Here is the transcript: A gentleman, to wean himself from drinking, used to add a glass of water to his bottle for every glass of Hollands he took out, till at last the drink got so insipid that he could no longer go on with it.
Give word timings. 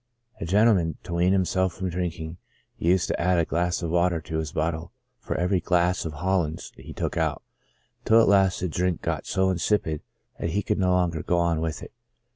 A 0.39 0.47
gentleman, 0.47 0.97
to 1.03 1.13
wean 1.13 1.31
himself 1.31 1.73
from 1.73 1.91
drinking, 1.91 2.37
used 2.75 3.07
to 3.09 3.21
add 3.21 3.37
a 3.37 3.45
glass 3.45 3.83
of 3.83 3.91
water 3.91 4.19
to 4.19 4.39
his 4.39 4.51
bottle 4.51 4.91
for 5.19 5.35
every 5.35 5.59
glass 5.59 6.05
of 6.05 6.13
Hollands 6.13 6.71
he 6.75 6.91
took 6.91 7.17
out, 7.17 7.43
till 8.03 8.19
at 8.19 8.27
last 8.27 8.61
the 8.61 8.67
drink 8.67 9.03
got 9.03 9.27
so 9.27 9.51
insipid 9.51 10.01
that 10.39 10.49
he 10.49 10.63
could 10.63 10.79
no 10.79 10.89
longer 10.89 11.21
go 11.21 11.37
on 11.37 11.61
with 11.61 11.83
it. 11.83 11.91